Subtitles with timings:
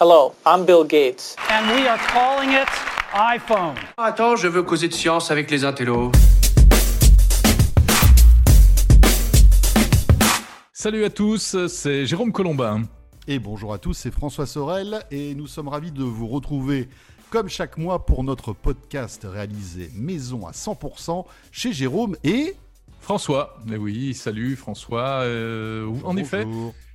[0.00, 1.36] Hello, I'm Bill Gates.
[1.48, 2.66] And we are calling it
[3.14, 3.76] iPhone.
[3.96, 6.10] Attends, je veux causer de science avec les intellos.
[10.72, 12.82] Salut à tous, c'est Jérôme Colombin.
[13.28, 16.88] Et bonjour à tous, c'est François Sorel et nous sommes ravis de vous retrouver
[17.30, 22.56] comme chaque mois pour notre podcast réalisé maison à 100% chez Jérôme et
[23.00, 23.58] François.
[23.64, 25.20] Mais oui, salut François.
[25.20, 26.44] Euh, en effet,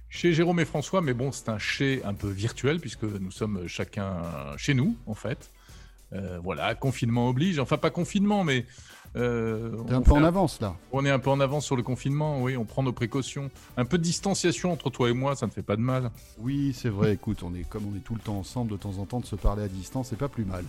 [0.10, 3.68] chez Jérôme et François, mais bon, c'est un chez un peu virtuel puisque nous sommes
[3.68, 4.18] chacun
[4.58, 5.52] chez nous en fait.
[6.14, 7.60] Euh, voilà, confinement oblige.
[7.60, 8.66] Enfin, pas confinement, mais.
[9.16, 10.76] Euh, T'es un peu en avance là.
[10.92, 13.50] On est un peu en avance sur le confinement, oui, on prend nos précautions.
[13.76, 16.12] Un peu de distanciation entre toi et moi, ça ne fait pas de mal.
[16.38, 18.98] Oui, c'est vrai, écoute, on est comme on est tout le temps ensemble, de temps
[19.00, 20.64] en temps, de se parler à distance, c'est pas plus mal.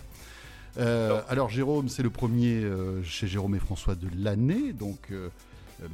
[0.79, 5.29] Euh, alors Jérôme, c'est le premier euh, chez Jérôme et François de l'année, donc euh,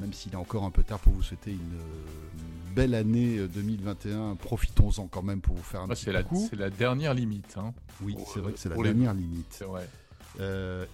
[0.00, 4.10] même s'il est encore un peu tard pour vous souhaiter une, euh, belle année 2021,
[4.10, 6.46] euh, profitons-en quand même pour vous faire un petit la, coup.
[6.50, 7.56] C'est la dernière limite.
[7.56, 7.72] Hein.
[8.02, 9.46] Oui, c'est vrai que c'est la dernière limite.
[9.50, 9.88] C'est vrai.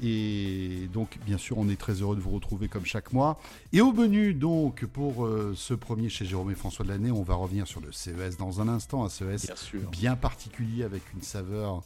[0.01, 3.41] et donc, bien sûr, on est très heureux de vous retrouver comme chaque mois.
[3.73, 7.35] Et au menu, donc, pour ce premier chez Jérôme et François de l'année, on va
[7.35, 9.05] revenir sur le CES dans un instant.
[9.05, 11.83] Un CES bien, bien particulier avec une saveur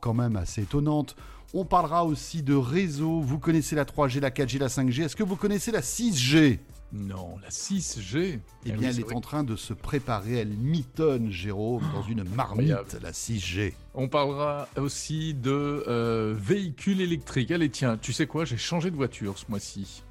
[0.00, 1.16] quand même assez étonnante.
[1.58, 3.22] On parlera aussi de réseau.
[3.22, 5.04] Vous connaissez la 3G, la 4G, la 5G.
[5.04, 6.58] Est-ce que vous connaissez la 6G
[6.92, 8.38] non, la 6G.
[8.64, 10.34] Eh bien, elle est en train de se préparer.
[10.38, 13.72] Elle mitonne, Jérôme, dans une marmite, la 6G.
[13.94, 17.50] On parlera aussi de euh, véhicules électriques.
[17.50, 18.44] Allez, tiens, tu sais quoi?
[18.44, 20.04] J'ai changé de voiture ce mois-ci.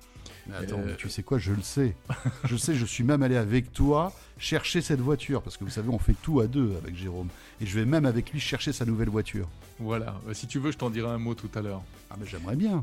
[0.47, 1.95] Mais attends, euh, tu sais quoi, je le sais.
[2.43, 5.89] je sais, je suis même allé avec toi chercher cette voiture, parce que vous savez,
[5.89, 7.29] on fait tout à deux avec Jérôme.
[7.61, 9.47] Et je vais même avec lui chercher sa nouvelle voiture.
[9.79, 11.81] Voilà, euh, si tu veux, je t'en dirai un mot tout à l'heure.
[12.09, 12.81] Ah mais j'aimerais bien.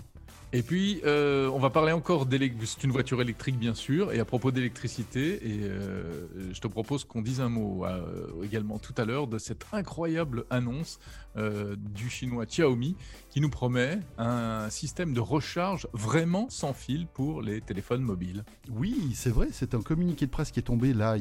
[0.55, 2.81] Et puis, euh, on va parler encore d'électricité.
[2.83, 4.13] C'est une voiture électrique, bien sûr.
[4.13, 8.03] Et à propos d'électricité, et euh, je te propose qu'on dise un mot euh,
[8.45, 11.01] également tout à l'heure de cette incroyable annonce
[11.37, 12.97] du chinois Xiaomi
[13.31, 18.45] qui nous promet un système de recharge vraiment sans fil pour les téléphones mobiles.
[18.71, 19.49] Oui, c'est vrai.
[19.53, 21.17] C'est un communiqué de presse qui est tombé là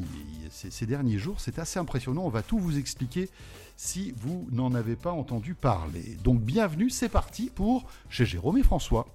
[0.49, 1.39] ces derniers jours.
[1.39, 2.23] C'est assez impressionnant.
[2.23, 3.29] On va tout vous expliquer
[3.77, 6.17] si vous n'en avez pas entendu parler.
[6.23, 9.07] Donc bienvenue, c'est parti pour chez Jérôme et François.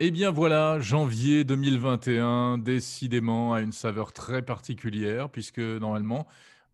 [0.00, 6.28] Eh bien voilà, janvier 2021, décidément à une saveur très particulière, puisque normalement,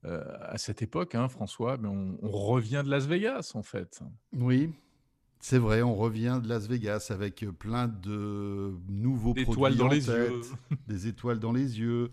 [0.04, 4.02] euh, à cette époque, hein, François, mais on, revient de Las Vegas en fait.
[4.36, 4.70] Oui,
[5.40, 10.06] c'est vrai, on revient de Las Vegas avec plein de nouveaux des produits dans les
[10.06, 10.42] yeux.
[10.86, 12.10] des étoiles dans les yeux,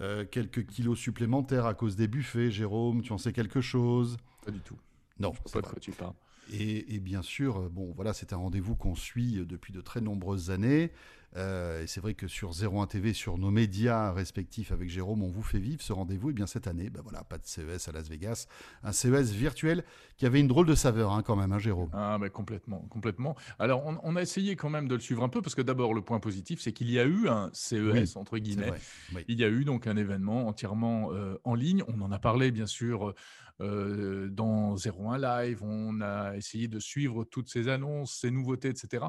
[0.00, 2.52] euh, quelques kilos supplémentaires à cause des buffets.
[2.52, 4.18] Jérôme, tu en sais quelque chose?
[4.44, 4.78] Pas du tout.
[5.18, 6.14] Non, pas de quoi tu parles.
[6.52, 10.50] Et, bien sûr, euh, bon, voilà, c'est un rendez-vous qu'on suit depuis de très nombreuses
[10.50, 10.92] années.
[11.36, 15.30] Euh, et c'est vrai que sur 01 TV, sur nos médias respectifs avec Jérôme, on
[15.30, 16.30] vous fait vivre ce rendez-vous.
[16.30, 18.46] Et bien cette année, ben voilà, pas de CES à Las Vegas,
[18.82, 19.84] un CES virtuel
[20.16, 21.90] qui avait une drôle de saveur hein, quand même, hein, Jérôme.
[21.92, 23.36] Ah ben complètement, complètement.
[23.58, 26.02] Alors on, a essayé quand même de le suivre un peu parce que d'abord le
[26.02, 28.72] point positif, c'est qu'il y a eu un CES entre guillemets.
[29.28, 31.10] Il y a eu donc un événement entièrement
[31.42, 31.82] en ligne.
[31.88, 33.14] On en a parlé bien sûr
[33.60, 39.04] euh, dans 01 Live, on a essayé de suivre toutes ces annonces, ces nouveautés, etc.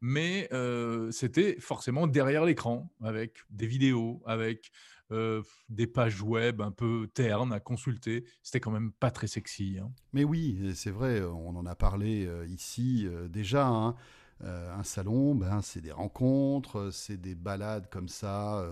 [0.00, 4.70] Mais euh, c'était forcément derrière l'écran, avec des vidéos, avec
[5.10, 8.24] euh, des pages web un peu ternes à consulter.
[8.42, 9.78] C'était quand même pas très sexy.
[9.80, 9.90] Hein.
[10.12, 13.66] Mais oui, c'est vrai, on en a parlé ici déjà.
[13.66, 13.94] Hein.
[14.40, 18.64] un salon, ben, c'est des rencontres, c'est des balades comme ça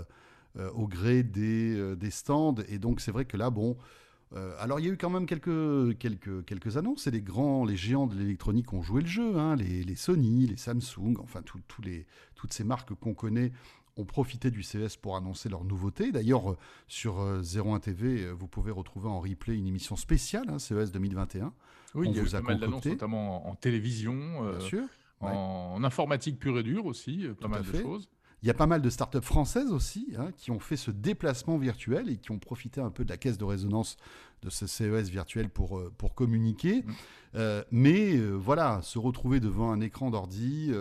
[0.74, 2.56] au gré des stands.
[2.68, 3.76] Et donc c'est vrai que là, bon,
[4.36, 7.64] euh, alors il y a eu quand même quelques, quelques, quelques annonces et les grands,
[7.64, 9.56] les géants de l'électronique ont joué le jeu, hein.
[9.56, 11.42] les, Sony, les Samsung, enfin
[11.82, 13.50] les, toutes ces marques qu'on connaît
[13.96, 16.12] ont profité du CES pour annoncer leurs nouveautés.
[16.12, 20.60] D'ailleurs, euh, sur 01 euh, TV, vous pouvez retrouver en replay une émission spéciale, hein,
[20.60, 21.52] CES 2021.
[21.96, 24.44] Oui, il y a eu pas mal d'annonces, notamment en, télévision,
[25.20, 28.08] en, informatique pure et dure aussi, pas mal de choses.
[28.42, 31.58] Il y a pas mal de startups françaises aussi hein, qui ont fait ce déplacement
[31.58, 33.96] virtuel et qui ont profité un peu de la caisse de résonance
[34.42, 36.82] de ce CES virtuel pour, euh, pour communiquer.
[36.82, 36.92] Mm.
[37.34, 40.72] Euh, mais euh, voilà, se retrouver devant un écran d'ordi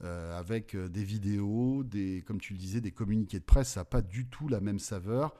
[0.00, 4.00] avec des vidéos, des, comme tu le disais, des communiqués de presse, ça n'a pas
[4.00, 5.34] du tout la même saveur.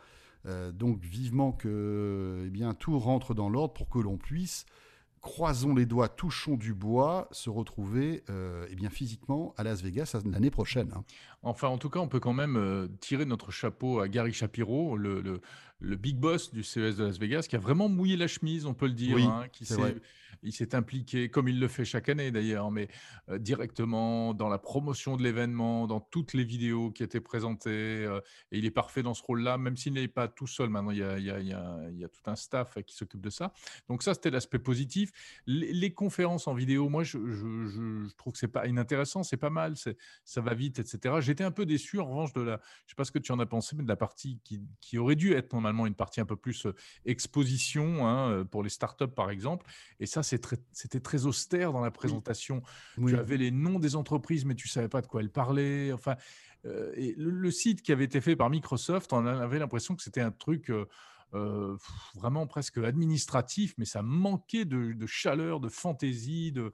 [0.72, 4.66] donc vivement que eh bien, tout rentre dans l'ordre pour que l'on puisse
[5.20, 10.16] croisons les doigts, touchons du bois, se retrouver euh, eh bien, physiquement à Las Vegas
[10.24, 10.92] l'année prochaine.
[10.94, 11.04] Hein.
[11.42, 14.96] Enfin, en tout cas, on peut quand même euh, tirer notre chapeau à Gary Shapiro,
[14.96, 15.40] le,
[15.80, 18.74] le big boss du CES de Las Vegas, qui a vraiment mouillé la chemise, on
[18.74, 19.64] peut le dire, Oui, hein, qui
[20.44, 22.88] il s'est impliqué, comme il le fait chaque année d'ailleurs, mais
[23.28, 27.70] euh, directement dans la promotion de l'événement, dans toutes les vidéos qui étaient présentées.
[27.70, 28.20] euh,
[28.52, 30.68] et il est parfait dans ce rôle-là, même s'il n'est pas tout seul.
[30.70, 32.36] Maintenant, il y a, il y a- il y a- il y a tout un
[32.36, 33.52] staff qui s'occupe de ça.
[33.88, 35.10] Donc ça, c'était l'aspect positif.
[35.46, 39.22] Les, les conférences en vidéo, moi, je, je- je- je trouve que c'est pas inintéressant,
[39.22, 41.16] c'est pas mal, c'est- ça va vite, etc.
[41.28, 43.38] J'étais un peu déçu, en revanche, de la, je sais pas ce que tu en
[43.38, 46.24] as pensé, mais de la partie qui, qui aurait dû être normalement une partie un
[46.24, 49.66] peu plus euh, exposition hein, euh, pour les startups, par exemple.
[50.00, 52.62] Et ça, très- c'était très austère dans la présentation.
[52.96, 53.12] Oui.
[53.12, 55.92] Tu avais les noms des entreprises, mais tu savais pas de quoi elles parlaient.
[55.92, 56.16] Enfin,
[56.64, 60.02] euh, et le, le site qui avait été fait par Microsoft, on avait l'impression que
[60.02, 60.86] c'était un truc euh,
[61.34, 61.76] euh,
[62.14, 66.72] vraiment presque administratif, mais ça manquait de, de chaleur, de fantaisie, de.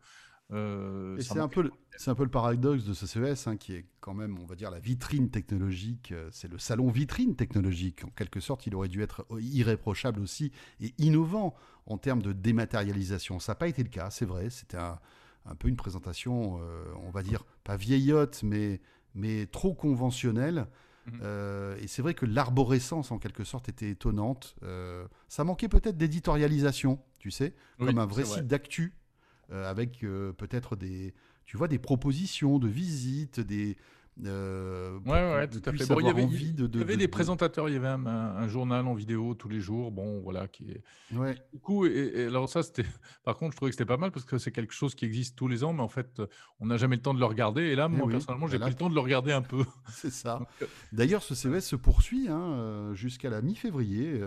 [0.52, 3.74] Euh, c'est un, peu le, c'est un peu le paradoxe de ce CES, hein, qui
[3.74, 6.12] est quand même, on va dire, la vitrine technologique.
[6.12, 8.04] euh, C'est le salon vitrine technologique.
[8.04, 11.54] En quelque sorte, il aurait dû être irréprochable aussi et innovant
[11.86, 13.40] en termes de dématérialisation.
[13.40, 14.50] Ça n'a pas été le cas, c'est vrai.
[14.50, 14.98] C'était un,
[15.46, 18.80] un peu une présentation, euh, on va dire, pas vieillotte, mais,
[19.14, 20.66] mais trop conventionnelle.
[21.06, 21.20] Mhm.
[21.22, 24.56] Euh, et c'est vrai que l'arborescence, en quelque sorte, était étonnante.
[24.62, 29.03] Euh, ça manquait peut-être d'éditorialisation, tu sais, Oui, comme un vrai site d'actu, euh,
[29.50, 31.14] avec euh, peut-être des,
[31.44, 33.76] tu vois, des propositions de visites, des...
[34.24, 35.86] euh, Ouais, ouais, tout à fait.
[35.86, 37.76] Bon, il y avait, envie de, il y avait de- des de- présentateurs, il y
[37.76, 40.82] avait un, un- un journal en vidéo tous les jours, bon, voilà, qui est,
[41.14, 41.34] Ouais.
[41.52, 42.84] Du coup, et, et alors ça, c'était.
[43.24, 45.36] Par contre, je trouvais que c'était pas mal parce que c'est quelque chose qui existe
[45.36, 46.26] tous les ans, mais en fait, euh,
[46.60, 47.62] on n'a jamais le temps de le regarder.
[47.62, 49.42] Et là, Eh moi, oui, personnellement, j'ai bah pris le temps de le regarder un
[49.42, 49.64] peu.
[49.90, 50.40] C'est ça.
[50.62, 54.20] Euh, D'ailleurs, ce CES se poursuit hein, euh, jusqu'à la mi-février.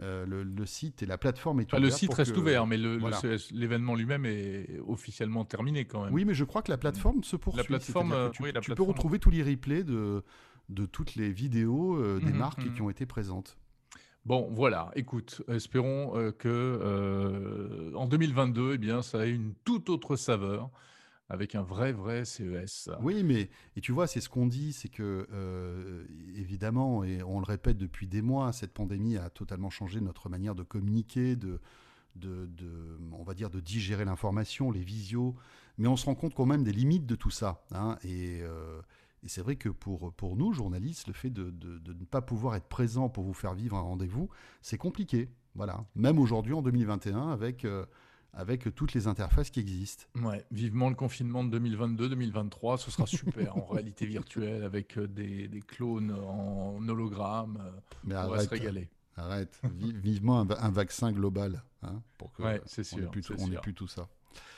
[0.00, 2.32] Euh, euh, le, le site et la plateforme est enfin, le ouverte site pour reste
[2.34, 3.20] que- ouvert, mais le- le voilà.
[3.52, 6.12] L'événement lui-même est officiellement terminé quand même.
[6.14, 7.64] Oui, mais je crois que la plateforme se poursuit.
[7.66, 8.88] plateforme, c'est-à-dire euh, tu, oui, la tu peux plateforme.
[8.90, 10.22] retrouver tous les replays de,
[10.70, 12.72] de toutes les vidéos euh, des Mhm, marques mhm.
[12.74, 13.58] qui ont été présentes.
[14.24, 19.90] Bon, voilà, écoute, espérons euh, que euh, en 2022, eh bien, ça ait une toute
[19.90, 20.70] autre saveur
[21.28, 22.90] avec un vrai, vrai CES.
[23.02, 26.04] Oui, mais et tu vois, c'est ce qu'on dit, c'est que euh,
[26.36, 30.54] évidemment, et on le répète depuis des mois, cette pandémie a totalement changé notre manière
[30.54, 31.60] de communiquer, de,
[32.16, 32.48] de,
[33.12, 35.34] on va dire, de digérer l'information, les visios.
[35.78, 37.64] Mais on se rend compte quand même des limites de tout ça.
[37.72, 38.80] hein, et euh,
[39.24, 42.20] et c'est vrai que pour, pour nous, journalistes, le fait de, de- de ne pas
[42.22, 44.28] pouvoir être présent pour vous faire vivre un rendez-vous,
[44.62, 45.30] c'est compliqué.
[45.54, 45.84] Voilà.
[45.94, 47.86] Même aujourd'hui, en 2021, avec, euh,
[48.34, 50.04] avec toutes les interfaces qui existent.
[50.22, 55.48] Ouais, vivement le confinement de 2022-2023, ce sera super en réalité virtuelle avec euh, des,
[55.48, 57.58] des clones en hologramme.
[57.60, 57.70] euh,
[58.04, 58.88] Mais on va se régaler.
[59.16, 63.10] Arrête, Vi- vivement un, va- un vaccin global, hein, pour que Ouais, on n'ait sûr,
[63.10, 63.60] plus, c'est tout- on ait sûr.
[63.60, 64.08] plus tout ça.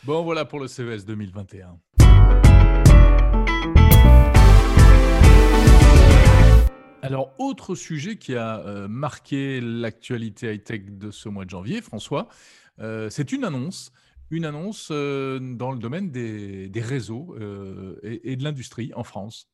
[0.04, 1.76] Bon, voilà pour le CES 2021.
[7.02, 12.28] Alors, autre sujet qui a euh, marqué l'actualité high-tech de ce mois de janvier, François,
[12.78, 13.92] c'est une annonce,
[14.30, 19.48] une annonce euh, dans le domaine des, réseaux euh, et, de l'industrie en France.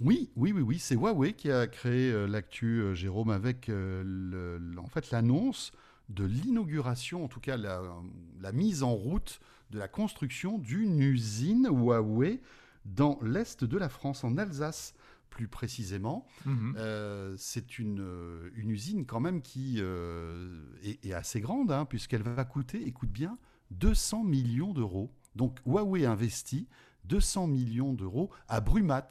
[0.00, 4.58] Oui, oui, oui, oui, c'est Huawei qui a créé euh, l'actu, euh, Jérôme, avec euh,
[4.78, 5.72] en fait l'annonce
[6.08, 9.40] de l'inauguration, en tout cas la mise en route
[9.70, 12.40] de la construction d'une usine Huawei
[12.84, 14.94] dans l'est de la France, en Alsace
[15.40, 16.26] plus précisément.
[16.44, 16.74] Mhm.
[16.76, 21.86] Euh, c'est une, euh, une usine quand même qui euh, est, est assez grande, hein,
[21.86, 23.38] puisqu'elle va coûter, écoute bien,
[23.70, 25.10] 200 millions d'euros.
[25.36, 26.68] Donc Huawei investit
[27.04, 29.08] 200 millions d'euros à Brumat.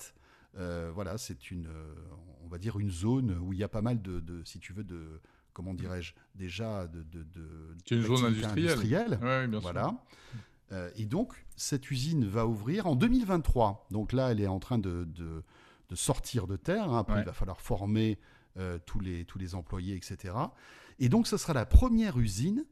[0.57, 1.67] Euh, voilà, c'est une,
[2.43, 4.71] on va dire une zone où il y a pas mal de, de si tu
[4.73, 5.19] veux, de,
[5.53, 9.17] comment dirais-je, déjà de, de, de C'est une zone industrielle.
[9.23, 9.61] Ouais, bien sûr.
[9.61, 9.97] voilà.
[10.71, 13.87] Euh, et donc, cette usine va ouvrir en 2023.
[13.89, 15.41] Donc là, elle est en train de, de-
[15.89, 16.89] de sortir de terre.
[16.91, 16.99] hein.
[16.99, 17.21] Après, Ouais.
[17.21, 18.19] il va falloir former
[18.57, 20.33] euh, tous, les, tous les employés, etc.
[20.99, 22.65] Et donc, ce sera la première usine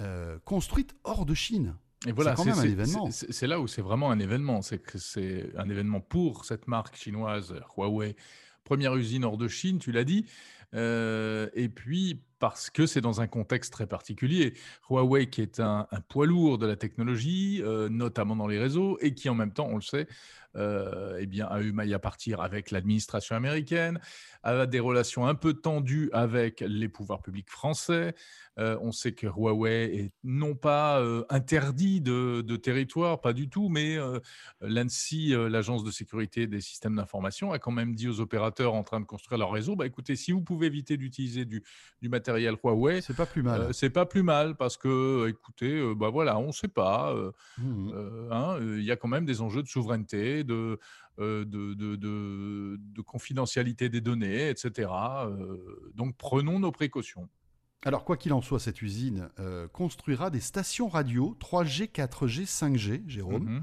[0.00, 1.76] euh, construite hors de Chine.
[2.06, 3.10] Et voilà, quand c'est même un c'est- événement.
[3.10, 4.62] c'est- C'est là où c'est vraiment un événement.
[4.62, 8.16] C'est que c'est un événement pour cette marque chinoise Huawei.
[8.64, 10.24] Première usine hors de Chine, tu l'as dit.
[10.74, 14.54] Euh, et puis parce que c'est dans un contexte très particulier.
[14.88, 18.96] Huawei, qui est un, un poids lourd de la technologie, euh, notamment dans les réseaux,
[19.00, 20.06] et qui en même temps, on le sait,
[20.56, 24.00] euh, eh bien, a eu maille à partir avec l'administration américaine,
[24.42, 28.14] a des relations un peu tendues avec les pouvoirs publics français.
[28.58, 33.48] Euh, on sait que Huawei est non pas euh, interdit de, de territoire, pas du
[33.48, 34.18] tout, mais euh,
[34.60, 39.00] l'ANSI, l'agence de sécurité des systèmes d'information, a quand même dit aux opérateurs en train
[39.00, 41.62] de construire leur réseau, bah, écoutez, si vous pouvez éviter d'utiliser du,
[42.02, 43.72] du matériel Huawei, C'est pas plus mal.
[43.72, 47.14] c'est pas plus mal parce que, écoutez, bah voilà, on ne sait pas.
[47.14, 50.78] euh, hein, il y a quand même des enjeux de souveraineté, de,
[51.18, 54.90] de, de, de, confidentialité des données, etc.
[55.94, 57.28] donc prenons nos précautions.
[57.84, 59.28] Alors, quoi qu'il en soit, cette usine
[59.72, 63.44] construira des stations radio 3G, 4G, 5G, Jérôme.
[63.44, 63.62] Mhm.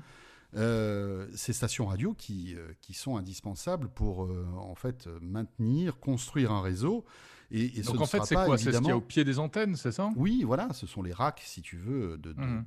[0.56, 6.52] Euh, ces stations radio qui, euh, qui sont indispensables pour euh, en fait maintenir, construire
[6.52, 7.06] un réseau.
[7.52, 8.58] Et, Donc en fait, c'est quoi?
[8.58, 10.10] C'est ce qu'il y a au pied des antennes, c'est ça?
[10.16, 12.66] Oui, voilà, ce sont les racks, si tu veux, mhm.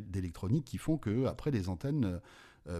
[0.00, 2.20] d'électronique qui font que après les antennes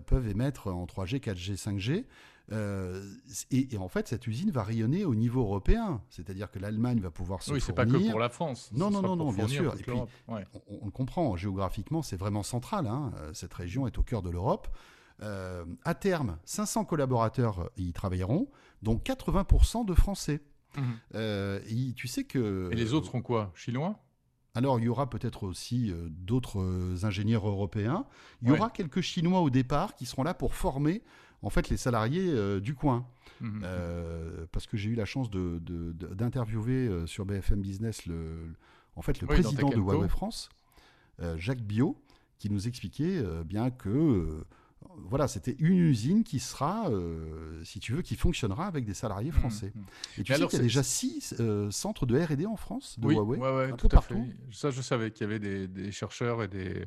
[0.07, 2.05] peuvent émettre en 3G, 4G, 5G.
[2.51, 3.03] Euh,
[3.51, 6.01] et, en fait, cette usine va rayonner au niveau européen.
[6.09, 8.71] C'est-à-dire que l'Allemagne va pouvoir se oui, c'est pas que pour la France.
[8.73, 9.75] Non, non, non, non, bien sûr.
[9.79, 12.87] Et puis, on, le comprend, géographiquement, c'est vraiment central.
[12.87, 13.13] Hein.
[13.17, 14.69] Euh, cette région est au cœur de l'Europe.
[15.21, 18.49] Euh, à terme, 500 collaborateurs y travailleront,
[18.83, 20.41] dont 80% de Français.
[20.77, 21.61] Mhm.
[21.67, 22.69] et tu sais que...
[22.71, 23.51] Et les autres seront quoi?
[23.55, 23.99] Chinois?
[24.55, 28.07] Alors, il y aura peut-être aussi d'autres ingénieurs européens.
[28.43, 31.03] Il y aura quelques Chinois au départ qui seront là pour former
[31.43, 33.07] en fait les salariés euh, du coin.
[33.41, 33.61] Mhm.
[33.63, 38.55] Euh, parce que j'ai eu la chance d'interviewer de, euh, sur BFM Business le,
[38.97, 40.49] en fait, le président de Huawei France,
[41.37, 42.01] Jacques Bio,
[42.39, 44.45] qui nous expliquait bien que
[45.09, 46.91] voilà, c'était une usine qui sera,
[47.65, 49.39] si tu veux, qui fonctionnera avec des salariés mhm.
[49.39, 49.73] français.
[50.19, 51.35] Et tu sais qu'il y a déjà six
[51.71, 54.27] centres de R&D en France de oui, Huawei, un tout peu partout.
[54.53, 56.87] Ça, je savais qu'il y avait des, des, chercheurs et des,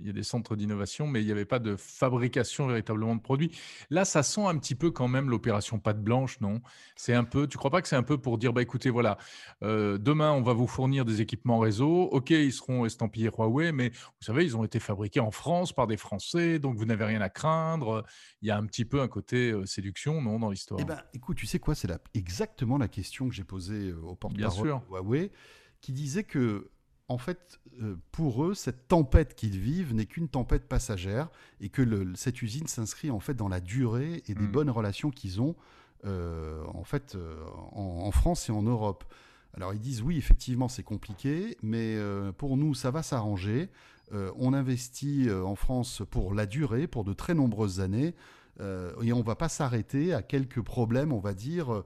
[0.00, 3.20] il y a des centres d'innovation, mais il n'y avait pas de fabrication véritablement de
[3.20, 3.50] produits.
[3.90, 6.60] Là, ça sent un petit peu quand même l'opération pâte blanche, non?
[6.94, 7.46] C'est un peu.
[7.46, 9.18] Tu crois pas que c'est un peu pour dire, bah écoutez, voilà,
[9.62, 12.04] euh, demain on va vous fournir des équipements réseau.
[12.04, 15.86] Ok, ils seront estampillés Huawei, mais vous savez, ils ont été fabriqués en France par
[15.86, 18.04] des Français, donc vous n'avez rien à craindre.
[18.42, 20.80] Il y a un petit peu un côté euh, séduction, non, dans l'histoire?
[20.80, 21.74] Eh ben, écoute, tu sais quoi?
[21.74, 25.32] C'est exactement la question que j'ai posée euh, au porte-parole Huawei,
[25.80, 26.70] qui disait que
[27.08, 32.12] en fait, euh, pour eux, cette tempête qu'ils vivent n'est qu'une tempête passagère et que
[32.14, 34.52] cette usine s'inscrit en fait dans la durée et des mm.
[34.52, 35.54] bonnes relations qu'ils ont
[36.04, 39.04] euh, en fait euh, en, France et en Europe.
[39.54, 41.96] Alors ils disent oui, effectivement, c'est compliqué, mais
[42.36, 43.70] pour nous, ça va s'arranger.
[44.12, 48.14] on investit en France pour la durée, pour de très nombreuses années,
[48.60, 51.84] et on ne va pas s'arrêter à quelques problèmes, on va dire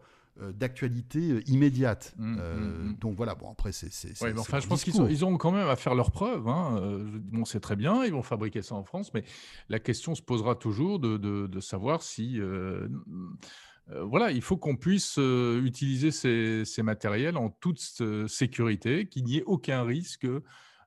[0.52, 2.14] d'actualité euh, immédiate.
[2.16, 2.96] Mmh, mmh, euh, mmh.
[3.00, 3.90] Donc voilà, bon après c'est.
[4.22, 6.48] Ouais, enfin, je pense qu'ils ils ont quand même à faire leurs preuves.
[6.48, 6.80] Hein.
[7.32, 9.24] Bon, c'est très bien, ils vont fabriquer ça en France, mais
[9.68, 12.40] la question se posera toujours de, de, savoir si.
[13.88, 17.80] voilà, il faut qu'on puisse utiliser ces, ces, matériels en toute
[18.28, 20.40] sécurité, qu'il n'y ait aucun risque euh,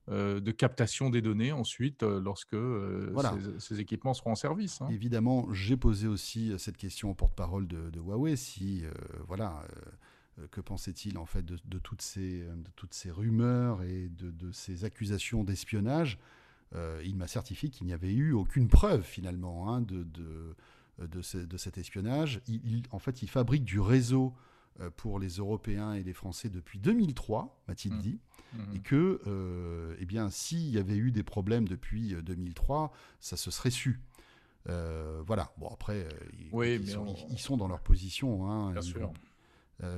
[0.10, 4.82] de captation des données ensuite euh, lorsque euh, ces, équipements seront en service.
[4.82, 4.90] Hein.
[4.92, 8.36] Évidemment, j'ai posé aussi cette question au porte-parole de, Huawei.
[8.36, 8.84] Si
[9.28, 9.64] voilà,
[10.52, 15.44] que pensait-il en fait de, toutes ces, de toutes ces rumeurs et de, ces accusations
[15.44, 16.20] d'espionnage
[17.04, 20.06] Il m'a certifié qu'il n'y avait eu aucune preuve finalement hein, de,
[21.00, 21.22] de,
[21.58, 22.42] cet espionnage.
[22.48, 24.34] Il, en fait, il fabrique du réseau
[24.98, 28.00] pour les Européens et les Français depuis 2003, m'a-t-il mmh.
[28.00, 28.20] dit.
[28.76, 33.36] Et que, euh, eh bien, s'il y avait eu des problèmes depuis 2003, euh, ça
[33.38, 34.00] se serait su.
[34.70, 35.52] Euh, voilà.
[35.58, 36.90] Bon, après, ils,
[37.38, 38.50] sont, dans leur position.
[38.50, 39.12] Hein, bien sûr.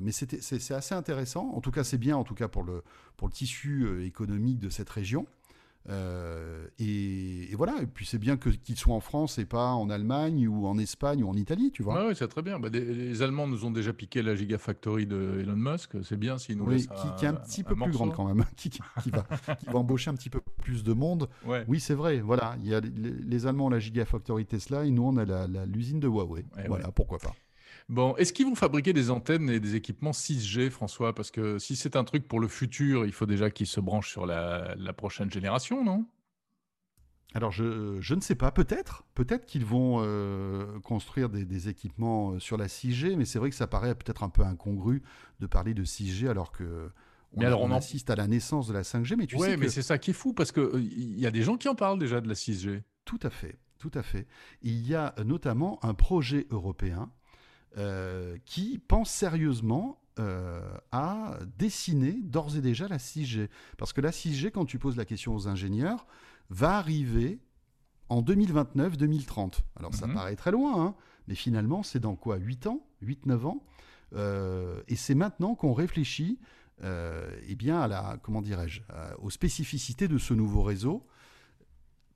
[0.01, 1.49] mais c'est assez intéressant.
[1.53, 2.83] En tout cas, c'est bien, en tout cas pour le,
[3.17, 5.27] pour le tissu économique de cette région.
[5.89, 10.47] Euh, et, voilà, et puis c'est bien qu'ils soient en France et pas en Allemagne
[10.47, 12.07] ou en Espagne ou en Italie, tu vois.
[12.07, 12.59] oui, c'est très bien.
[12.59, 16.57] Bah, les Allemands nous ont déjà piqué la Gigafactory de Elon Musk, c'est bien s'ils
[16.57, 16.87] nous oui,
[17.17, 19.25] qui, est un petit peu plus grande quand même, qui, va,
[19.55, 21.29] qui, va, embaucher un petit peu plus de monde.
[21.67, 25.03] Oui, c'est vrai, voilà, il y a les, Allemands ont la Gigafactory Tesla et nous
[25.03, 26.45] on a l'usine de Huawei.
[26.67, 27.35] voilà, pourquoi pas.
[27.87, 31.13] Bon, est-ce qu'ils vont fabriquer des antennes et des équipements 6G, François?
[31.13, 34.09] Parce que si c'est un truc pour le futur, il faut déjà qu'ils se branchent
[34.09, 36.05] sur la, prochaine génération, non?
[37.35, 42.55] Alors je, ne sais pas, peut-être, peut-être qu'ils vont euh, construire des, équipements euh, sur
[42.55, 45.03] la 6G, mais c'est vrai que ça paraît peut-être un peu incongru
[45.41, 46.89] de parler de 6G alors que
[47.33, 49.81] on, alors on, assiste à la naissance de la 5G, mais tu sais mais c'est
[49.81, 52.21] ça qui est fou parce que il y a des gens qui en parlent déjà
[52.21, 52.83] de la 6G.
[53.03, 54.27] Tout à fait, tout à fait.
[54.61, 57.11] Il y a notamment un projet européen
[57.77, 60.61] euh, qui pense sérieusement euh,
[60.93, 63.49] à dessiner d'ores et déjà la 6G.
[63.77, 66.07] Parce que la 6G, quand tu poses la question aux ingénieurs,
[66.49, 67.39] va arriver
[68.07, 69.59] en 2029-2030.
[69.75, 70.13] Alors ça mhm.
[70.13, 70.95] paraît très loin, hein,
[71.27, 73.63] mais finalement c'est dans quoi 8 ans 8-9 ans
[74.13, 76.39] euh, Et c'est maintenant qu'on réfléchit
[76.81, 78.81] eh bien à la, comment dirais-je,
[79.19, 81.05] aux spécificités de ce nouveau réseau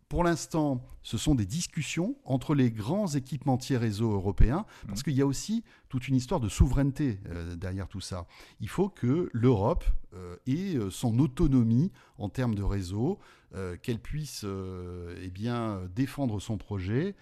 [0.10, 5.04] pour l'instant, ce sont des discussions entre les grands équipementiers réseau européens, parce mmh.
[5.04, 8.26] qu'il y a aussi toute une histoire de souveraineté euh, derrière tout ça.
[8.60, 9.86] Il faut que l'Europe
[10.16, 13.20] euh, ait euh, son autonomie en termes de réseau,
[13.82, 17.16] qu'elle puisse eh bien, défendre son projet.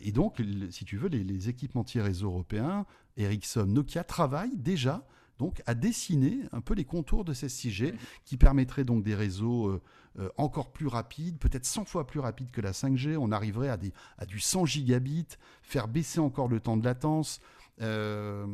[0.00, 2.86] et donc, si tu veux, les, les équipementiers réseau européens,
[3.18, 5.06] Ericsson, Nokia, travaillent déjà
[5.38, 7.92] donc à dessiner un peu les contours de ces 6G
[8.24, 9.78] qui permettraient donc des réseaux
[10.18, 13.16] euh, encore plus rapides, peut-être 100 fois plus rapides que la 5G.
[13.16, 17.40] On arriverait à, des, à du 100 gigabits, faire baisser encore le temps de latence.
[17.80, 18.46] Euh,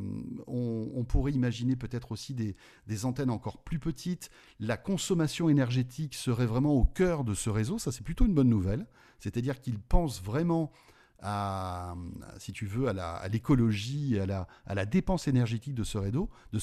[0.47, 2.55] on, pourrait imaginer peut-être aussi des,
[2.87, 4.31] des, antennes encore plus petites.
[4.61, 7.79] La consommation énergétique serait vraiment au cœur de ce réseau.
[7.79, 8.87] Ça, c'est plutôt une bonne nouvelle.
[9.19, 10.71] C'est-à-dire qu'ils pensent vraiment
[11.23, 11.95] à,
[12.39, 15.99] si tu veux, à l'écologie, à, la, dépense énergétique de ce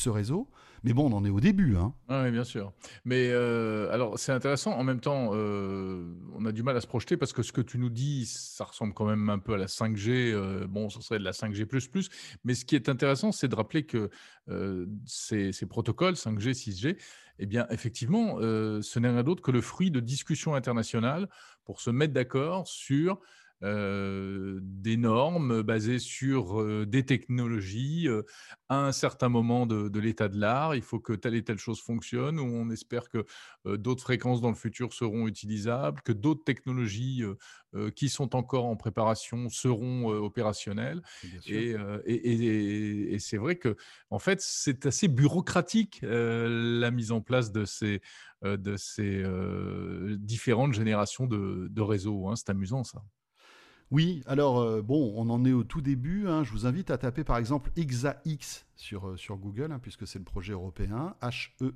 [0.09, 0.47] réseau.
[0.83, 1.77] Mais bon, on en est au début.
[1.77, 1.93] Hein.
[2.09, 2.73] Oui, bien sûr.
[3.05, 4.73] Mais euh, alors, c'est intéressant.
[4.73, 7.61] En même temps, euh, on a du mal à se projeter parce que ce que
[7.61, 10.33] tu nous dis, ça ressemble quand même un peu à la 5G.
[10.33, 11.65] Euh, bon, ce serait de la 5G.
[12.43, 14.09] Mais ce qui est intéressant, c'est de rappeler que
[15.05, 16.97] ces, ces, protocoles 5G, 6G,
[17.39, 21.29] eh bien, effectivement, ce n'est rien d'autre que le fruit de discussions internationales
[21.63, 23.21] pour se mettre d'accord sur
[23.63, 28.23] euh, des normes basées sur euh, des technologies euh,
[28.67, 30.75] à un certain moment de, l'état de l'art.
[30.75, 33.25] Il faut que telle et telle chose fonctionne, ou on espère que
[33.65, 37.23] d'autres fréquences dans le futur seront utilisables, que d'autres technologies
[37.95, 41.01] qui sont encore en préparation seront opérationnelles.
[41.45, 43.77] Et, et, et, c'est vrai que,
[44.09, 48.01] en fait, c'est assez bureaucratique la mise en place de ces,
[48.43, 49.23] de ces
[50.17, 52.27] différentes générations de, de réseaux.
[52.27, 52.35] Hein.
[52.35, 53.03] C'est amusant ça.
[53.93, 56.27] Oui, alors euh, bon, on en est au tout début.
[56.27, 56.43] Hein.
[56.43, 60.17] Je vous invite à taper par exemple EXA-X sur, euh, sur Google, hein, puisque c'est
[60.17, 61.69] le projet européen, H-E-X-A-X.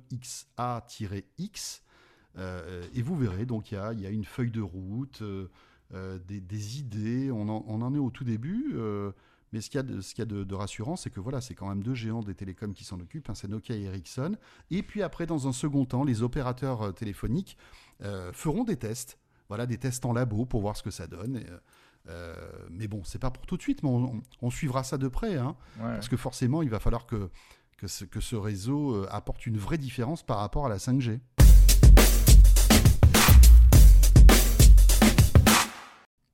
[2.36, 5.22] Euh, et vous verrez, donc il y a, une feuille de route,
[5.92, 7.30] des, idées.
[7.30, 8.74] On en, est au tout début.
[9.52, 11.94] mais ce qu'il y a, de, ce rassurant, c'est que voilà, c'est quand même deux
[11.94, 14.34] géants des télécoms qui s'en occupent, hein, c'est Nokia et Ericsson.
[14.72, 17.56] Et puis après, dans un second temps, les opérateurs téléphoniques
[18.32, 19.20] feront des tests.
[19.46, 21.40] Voilà, des tests en labo pour voir ce que ça donne.
[22.08, 22.34] Euh,
[22.70, 23.90] mais bon, c'est pas pour tout de suite, mais
[24.40, 27.30] on, suivra ça de près, hein, parce que forcément, il va falloir que,
[27.76, 31.20] que, ce, que ce réseau euh, apporte une vraie différence par rapport à la 5G.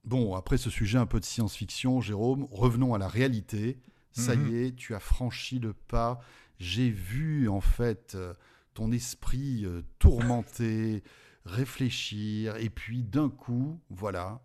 [0.05, 3.81] Bon, après ce sujet un peu de science-fiction, Jérôme, revenons à la réalité.
[4.13, 4.55] Ça y mhm.
[4.55, 6.21] est, tu as franchi le pas.
[6.61, 8.33] J'ai vu en fait euh,
[8.75, 9.67] ton esprit
[9.99, 11.03] tourmenté,
[11.45, 14.41] réfléchir, et puis d'un coup, voilà,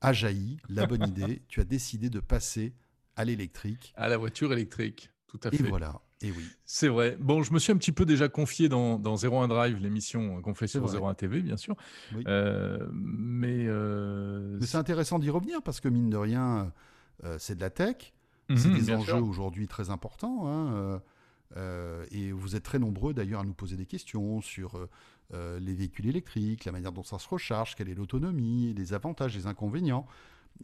[0.00, 1.42] a jailli la bonne idée.
[1.48, 2.74] Tu as décidé de passer
[3.16, 3.92] à l'électrique.
[3.96, 5.64] À la voiture électrique, tout à fait.
[5.64, 6.00] Et voilà.
[6.22, 6.44] Et oui.
[6.64, 7.16] C'est vrai.
[7.18, 10.54] Bon, je me suis un petit peu déjà confié dans, dans 01 Drive, l'émission qu'on
[10.54, 11.76] fait sur 01 TV, bien sûr.
[12.14, 16.72] Euh, euh, mais, c'est intéressant d'y revenir parce que, mine de rien,
[17.24, 18.12] euh, c'est de la tech.
[18.50, 20.46] Mhm, c'est des enjeux aujourd'hui très importants.
[20.46, 21.00] Hein,
[22.10, 24.88] et vous êtes très nombreux d'ailleurs à nous poser des questions sur
[25.32, 29.36] euh, les véhicules électriques, la manière dont ça se recharge, quelle est l'autonomie, les avantages,
[29.36, 30.06] les inconvénients.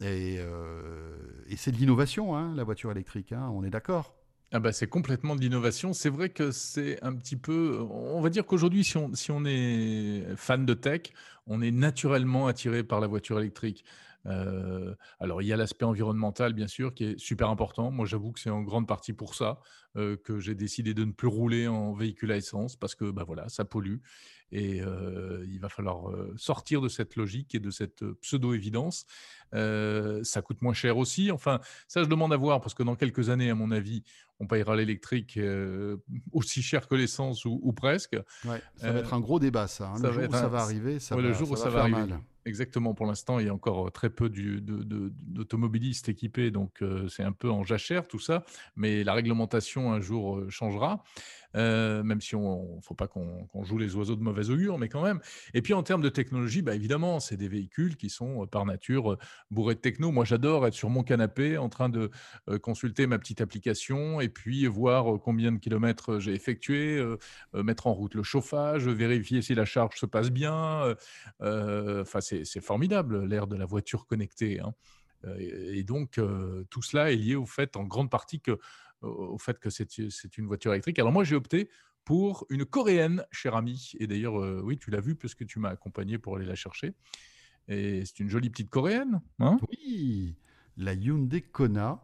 [0.01, 1.15] Et, euh,
[1.55, 4.13] c'est de l'innovation, hein, la voiture électrique, hein, on est d'accord
[4.53, 5.91] ah bah c'est complètement de l'innovation.
[5.91, 7.85] C'est vrai que c'est un petit peu.
[7.89, 11.11] On va dire qu'aujourd'hui, si on, si on est fan de tech,
[11.47, 13.83] on est naturellement attiré par la voiture électrique.
[14.25, 17.91] Euh, alors, il y a l'aspect environnemental, bien sûr, qui est super important.
[17.91, 19.59] Moi, j'avoue que c'est en grande partie pour ça
[19.95, 23.49] que j'ai décidé de ne plus rouler en véhicule à essence parce que bah, voilà,
[23.49, 23.97] ça pollue.
[24.51, 29.05] Et il va falloir sortir de cette logique et de cette pseudo-évidence.
[29.51, 31.31] ça coûte moins cher aussi.
[31.31, 34.03] Enfin, ça, je demande à voir parce que dans quelques années, à mon avis,
[34.39, 35.39] on payera l'électrique
[36.31, 38.17] aussi cher que l'essence ou, presque.
[38.75, 39.89] ça va être un gros débat, ça.
[39.89, 40.01] Hein.
[40.01, 42.05] Le, jour où ça va arriver, ça va, le jour où ça va, arriver.
[42.05, 42.19] Mal.
[42.47, 42.93] Exactement.
[42.93, 47.63] Pour l'instant, il y a encore très peu d'automobilistes équipés, donc c'est un peu en
[47.63, 48.45] jachère tout ça.
[48.75, 51.03] Mais la réglementation un jour changera.
[51.55, 54.89] Euh, même si on ne faut pas qu'on joue les oiseaux de mauvaise augure, mais
[54.89, 55.19] quand même.
[55.53, 58.65] Et puis en termes de technologie, bah, évidemment, c'est des véhicules qui sont euh, par
[58.65, 59.17] nature euh,
[59.49, 60.11] bourrés de techno.
[60.11, 62.11] Moi, j'adore être sur mon canapé en train de
[62.61, 67.03] consulter ma petite application et puis voir combien de kilomètres j'ai effectué,
[67.53, 70.95] mettre en route le chauffage, vérifier si la charge se passe bien.
[71.41, 74.59] Enfin, c'est formidable l'ère de la voiture connectée.
[74.59, 74.73] Hein.
[75.39, 76.19] Et donc,
[76.69, 78.59] tout cela est lié au fait, en grande partie, que
[79.01, 80.99] au fait que c'est une voiture électrique.
[80.99, 81.69] Alors moi, j'ai opté
[82.07, 83.91] pour une coréenne, cher ami.
[83.99, 86.93] Et d'ailleurs, euh, oui, tu l'as vu puisque tu m'as accompagné pour aller la chercher.
[87.67, 89.19] Et c'est une jolie petite coréenne.
[89.39, 90.37] Hein oui,
[90.77, 92.01] la Hyundai Kona.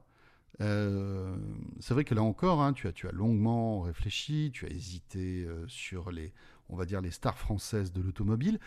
[0.60, 1.38] Euh,
[1.80, 5.46] c'est vrai que là encore, hein, tu, as, tu as longuement réfléchi, tu as hésité
[5.46, 6.34] euh, sur les,
[6.67, 8.60] on va dire, les stars françaises de l'automobile.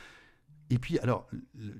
[0.71, 1.29] Et puis, alors,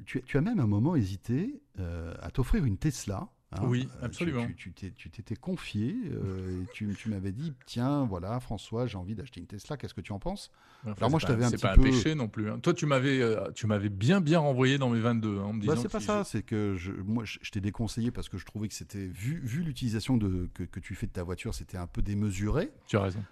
[0.05, 3.29] tu, tu, as même un moment hésité à t'offrir une Tesla.
[3.53, 4.47] Hein, oui, euh, absolument.
[4.57, 9.47] Tu t'étais confié euh, et tu, m'avais dit tiens, voilà, François, j'ai envie d'acheter une
[9.47, 10.51] Tesla, qu'est-ce que tu en penses?
[10.85, 11.69] Alors moi, je t'avais un petit peu.
[11.69, 12.51] C'est pas un péché non plus.
[12.51, 12.59] Hein.
[12.61, 15.65] Toi, tu m'avais euh, tu m'avais bien, bien renvoyé dans mes 22 hein, en me
[15.65, 18.67] bah, c'est pas ça, c'est que je, moi, je, t'ai déconseillé parce que je trouvais
[18.67, 22.03] que c'était, vu, vu l'utilisation que, que, tu fais de ta voiture, c'était un peu
[22.03, 22.73] démesuré.
[22.89, 23.23] Tu as raison.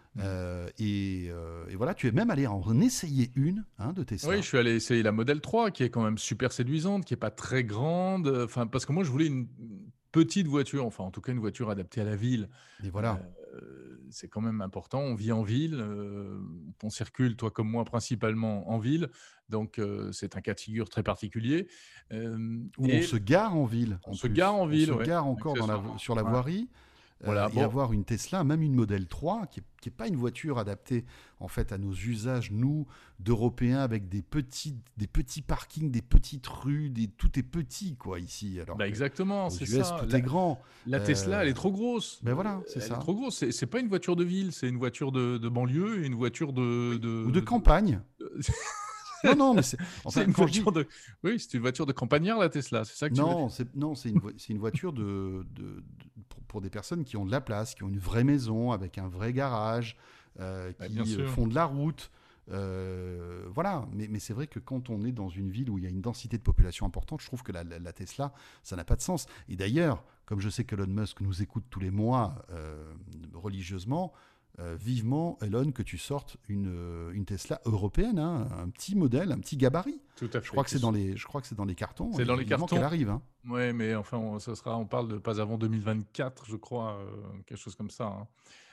[0.79, 4.31] Et, et, voilà, tu es même allé en essayer une de Tesla.
[4.31, 7.15] Oui, je suis allé essayer la Model 3 qui est quand même super séduisante, qui
[7.15, 8.29] est pas très grande.
[8.45, 9.49] Enfin, parce que moi, je voulais une
[10.15, 12.49] petite voiture, enfin en tout cas une voiture adaptée à la ville.
[12.85, 13.21] Et voilà.
[13.55, 15.01] Euh, c'est quand même important.
[15.01, 16.39] On vit en ville, euh,
[16.85, 19.09] on circule, toi comme moi, principalement en ville.
[19.49, 21.67] Donc euh, c'est un cas de figure très particulier.
[22.13, 23.99] Où on se gare en ville.
[24.07, 24.93] On se gare en ville.
[24.93, 26.69] On se gare encore dans la, sur la voirie.
[27.23, 31.05] Voilà, et avoir une Tesla, même une Model 3, qui n'est pas une voiture adaptée
[31.41, 32.87] en fait à nos usages, nous,
[33.19, 38.19] d'Européens, avec des petits, des petits parkings, des petites rues, des, tout est petit quoi
[38.19, 38.61] ici.
[38.61, 39.99] Alors bah exactement, c'est ça.
[40.01, 40.61] Tout est grand.
[40.87, 42.21] La Tesla, elle est trop grosse.
[42.23, 42.97] Ben voilà, c'est ça.
[42.97, 43.49] Est trop grosse.
[43.51, 46.53] C'est pas une voiture de ville, c'est une voiture de, de banlieue et une voiture
[46.53, 47.25] de, de...
[47.27, 48.01] ou de campagne.
[49.25, 49.79] non, non, mais c'est
[50.25, 50.87] une voiture de.
[51.23, 54.11] Oui, c'est une voiture de campagnard la Tesla, c'est ça que non, tu Non, c'est
[54.11, 55.83] une, une, voiture de, de,
[56.49, 59.09] pour, des personnes qui ont de la place, qui ont une vraie maison avec un
[59.09, 59.97] vrai garage,
[60.41, 62.11] euh, qui euh, font de la route.
[62.51, 65.85] Euh, voilà, mais, mais c'est vrai que quand on est dans une ville où il
[65.85, 68.85] y a une densité de population importante, je trouve que la, la, Tesla, ça n'a
[68.85, 69.27] pas de sens.
[69.49, 72.45] Et d'ailleurs, comme je sais que Elon Musk nous écoute tous les mois
[73.33, 74.13] religieusement,
[74.61, 79.33] euh, vivement, Elon, que tu sortes une, euh, une Tesla européenne, hein, un petit modèle,
[79.33, 80.01] un petit gabarit.
[80.15, 80.47] Tout à fait.
[80.47, 82.13] Je crois que c'est dans les, je crois que c'est dans les cartons.
[82.13, 83.11] C'est dans les cartons qu'elle arrive.
[83.11, 83.21] Hein.
[83.49, 87.07] Oui, mais enfin, on, ça sera, on parle de pas avant 2024, je crois, euh,
[87.47, 88.05] quelque chose comme ça.
[88.05, 88.29] Hein.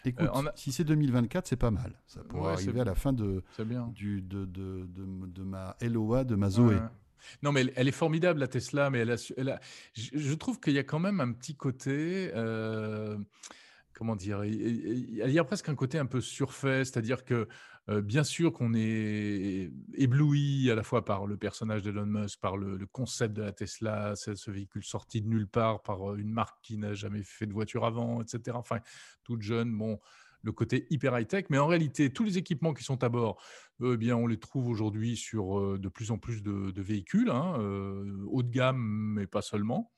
[0.06, 2.00] Écoute, si c'est 2024, c'est pas mal.
[2.06, 3.44] Ça pourrait arriver à la fin de,
[3.94, 6.78] Du, de, de, de, ma LOA, de ma Zoé.
[7.42, 9.60] Non, mais elle, est formidable, la Tesla, mais elle a, elle a
[9.94, 12.32] je, trouve qu'il y a quand même un petit côté
[13.94, 17.48] comment dire, il y a presque un côté un peu surfait, c'est-à-dire que
[17.88, 22.86] bien sûr qu'on est ébloui à la fois par le personnage d'Elon Musk, par le,
[22.92, 26.94] concept de la Tesla, ce véhicule sorti de nulle part par une marque qui n'a
[26.94, 28.56] jamais fait de voiture avant, etc.
[28.58, 28.80] Enfin,
[29.24, 30.00] toute jeune, bon,
[30.44, 33.42] le côté hyper high-tech, mais en réalité, tous les équipements qui sont à bord,
[33.84, 37.58] eh bien, on les trouve aujourd'hui sur de plus en plus de, véhicules, hein,
[38.28, 39.92] haut de gamme, mais pas seulement.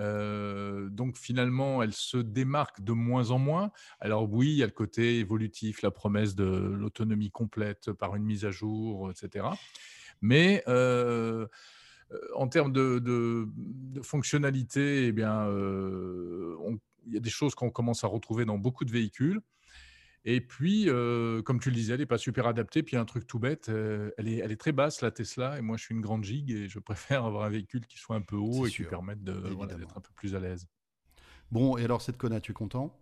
[0.00, 3.72] Euh, donc finalement, elle se démarque de moins en moins.
[4.00, 8.24] Alors oui, il y a le côté évolutif, la promesse de l'autonomie complète par une
[8.24, 9.46] mise à jour, etc.
[10.20, 11.46] Mais euh,
[12.34, 13.48] en termes de,
[14.02, 16.56] fonctionnalité, eh bien, euh,
[17.06, 19.40] il y a des choses qu'on commence à retrouver dans beaucoup de véhicules.
[20.24, 22.82] Et puis, euh, comme tu le disais, elle n'est pas super adaptée.
[22.82, 25.58] Puis, un truc tout bête, euh, elle, est, elle est très basse, la Tesla.
[25.58, 28.16] Et moi, je suis une grande gigue et je préfère avoir un véhicule qui soit
[28.16, 30.66] un peu haut et qui permette d'être un peu plus à l'aise.
[31.50, 33.00] Bon, et alors, cette Kona, tu es content?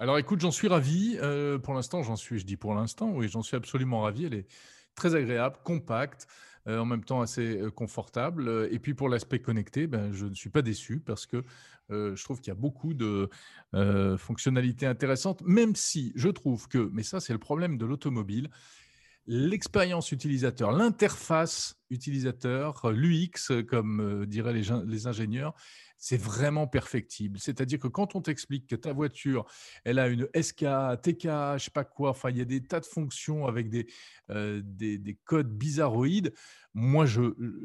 [0.00, 1.16] Alors, écoute, j'en suis ravi.
[1.20, 4.24] Euh, pour l'instant, j'en suis, je dis pour l'instant, oui, j'en suis absolument ravi.
[4.24, 4.46] Elle est
[4.96, 6.26] très agréable, compacte.
[6.66, 8.68] En même temps assez confortable.
[8.70, 11.44] Et puis pour l'aspect connecté, ben, je ne suis pas déçu parce que
[11.90, 13.28] je trouve qu'il y a beaucoup de
[14.16, 18.50] fonctionnalités intéressantes, même si je trouve que, mais ça c'est le problème de l'automobile,
[19.26, 25.54] l'expérience utilisateur, l'interface utilisateur, l'UX, comme diraient les, ingénieurs,
[25.96, 27.38] c'est vraiment perfectible.
[27.38, 29.46] C'est-à-dire que quand on t'explique que ta voiture,
[29.84, 30.66] elle a une SK,
[31.02, 33.86] TK, je sais pas quoi, enfin, il y a des tas de fonctions avec des,
[34.28, 36.34] des, des, codes bizarroïdes.
[36.74, 37.22] Moi, je,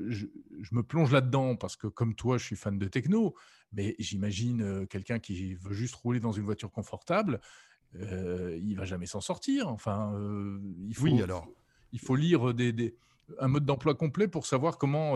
[0.08, 3.36] je me plonge là-dedans parce que, comme toi, je suis fan de techno.
[3.72, 7.40] Mais j'imagine quelqu'un qui veut juste rouler dans une voiture confortable,
[7.96, 9.68] euh, il va jamais s'en sortir.
[9.68, 10.14] Enfin,
[10.88, 11.48] il faut, oui, alors.
[11.92, 12.96] il faut lire des,
[13.40, 15.16] un mode d'emploi complet pour savoir comment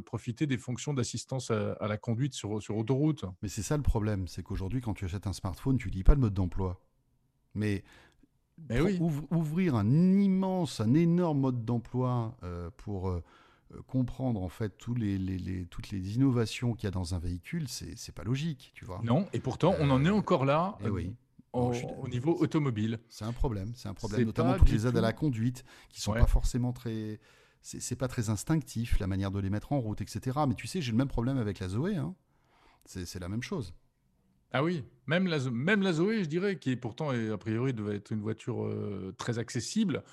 [0.00, 3.24] profiter des fonctions d'assistance à, la conduite sur, sur autoroute.
[3.42, 6.14] Mais c'est ça le problème, c'est qu'aujourd'hui, quand tu achètes un smartphone, tu lis pas
[6.14, 6.80] le mode d'emploi.
[7.54, 7.84] Mais,
[8.68, 8.98] Mais oui.
[9.30, 12.36] ouvrir un immense, un énorme mode d'emploi
[12.76, 13.22] pour
[13.74, 17.18] euh, comprendre en fait tous les, les, toutes les innovations qu'il y a dans un
[17.18, 19.00] véhicule, c'est pas logique, tu vois.
[19.04, 20.76] Non, et pourtant, on en est encore là.
[20.84, 21.14] Eh oui.
[21.54, 22.98] Au, niveau automobile.
[23.08, 26.12] C'est un problème, c'est un problème, notamment toutes les aides à la conduite qui sont
[26.12, 27.20] pas forcément très,
[27.62, 30.40] c'est pas très instinctif la manière de les mettre en route, etc.
[30.48, 32.14] Mais tu sais, j'ai le même problème avec la Zoé, hein.
[32.86, 33.74] c'est la même chose.
[34.52, 38.12] Ah oui, même la, même la Zoé, je dirais, qui pourtant, a priori, devait être
[38.12, 40.04] une voiture euh, très accessible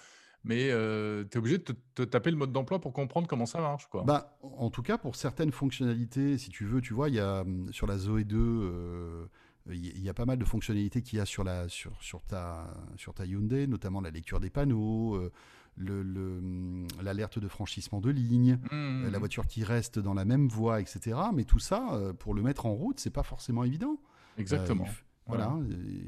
[0.44, 3.60] mais euh, tu es obligé de te, taper le mode d'emploi pour comprendre comment ça
[3.62, 3.88] marche.
[3.88, 4.04] Quoi.
[4.04, 7.42] Bah, en tout cas, pour certaines fonctionnalités, si tu veux, tu vois, il y a
[7.42, 9.26] hum, sur la Zoé 2, euh,
[9.70, 12.74] il y a pas mal de fonctionnalités qu'il y a sur, la, sur, sur, ta,
[12.98, 15.30] sur ta Hyundai, notamment la lecture des panneaux,
[15.78, 19.08] hum, l'alerte de franchissement de ligne, Mmh.
[19.10, 21.18] la voiture qui reste dans la même voie, etc.
[21.34, 23.98] Mais tout ça, pour le mettre en route, c'est pas forcément évident.
[24.38, 24.86] Exactement.
[24.86, 24.92] Euh,
[25.28, 25.58] voilà.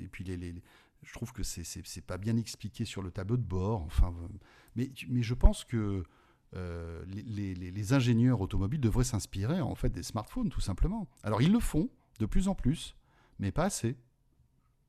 [0.02, 0.56] Et puis les, les-
[1.04, 3.82] je trouve que c'est pas bien expliqué sur le tableau de bord.
[3.84, 4.28] Enfin, euh,
[4.76, 6.04] mais mais je pense que
[6.56, 11.08] euh, les- les ingénieurs automobiles devraient s'inspirer en fait des smartphones tout simplement.
[11.24, 11.90] Alors ils le font
[12.20, 12.96] de plus en plus,
[13.44, 13.96] mais pas assez.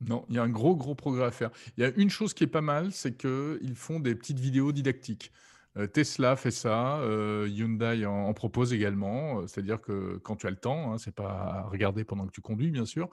[0.01, 1.51] Non, il y a un gros, gros progrès à faire.
[1.77, 4.71] Il y a une chose qui est pas mal, c'est qu'ils font des petites vidéos
[4.71, 5.31] didactiques.
[5.77, 9.39] Euh, Tesla fait ça, euh, Hyundai en, en propose également.
[9.41, 12.31] euh, C'est-à-dire que quand tu as le temps, hein, c'est pas à regarder pendant que
[12.31, 13.09] tu conduis, bien sûr,